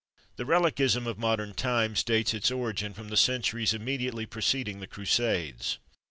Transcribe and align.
The 0.37 0.45
reliquism 0.45 1.05
of 1.05 1.19
modern 1.19 1.53
times 1.53 2.03
dates 2.03 2.33
its 2.33 2.49
origin 2.49 2.95
from 2.95 3.09
the 3.09 3.15
centuries 3.17 3.71
immediately 3.75 4.25
preceding 4.25 4.79
the 4.79 4.87
Crusades. 4.87 5.77